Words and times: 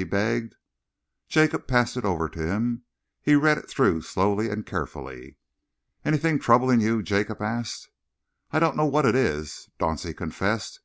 he 0.00 0.04
begged. 0.04 0.56
Jacob 1.28 1.66
passed 1.66 1.94
it 1.94 2.06
over 2.06 2.26
to 2.26 2.38
him. 2.42 2.82
He 3.20 3.34
read 3.34 3.58
it 3.58 3.68
through 3.68 4.00
slowly 4.00 4.48
and 4.48 4.64
carefully. 4.64 5.36
"Anything 6.06 6.38
troubling 6.38 6.80
you?" 6.80 7.02
Jacob 7.02 7.42
asked. 7.42 7.90
"I 8.50 8.60
don't 8.60 8.78
know 8.78 8.86
what 8.86 9.04
it 9.04 9.14
is," 9.14 9.68
Dauncey 9.78 10.16
confessed. 10.16 10.80